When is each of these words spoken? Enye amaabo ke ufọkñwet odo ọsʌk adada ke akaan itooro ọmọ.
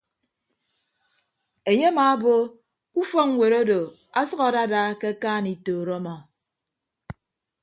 Enye 1.69 1.85
amaabo 1.91 2.35
ke 2.47 2.51
ufọkñwet 2.99 3.53
odo 3.61 3.79
ọsʌk 4.21 4.39
adada 4.47 4.81
ke 4.99 5.07
akaan 5.13 5.45
itooro 5.53 5.93
ọmọ. 5.99 6.15